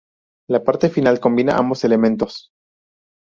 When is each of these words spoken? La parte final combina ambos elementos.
La 0.49 0.63
parte 0.63 0.89
final 0.89 1.19
combina 1.19 1.57
ambos 1.59 1.83
elementos. 1.83 2.49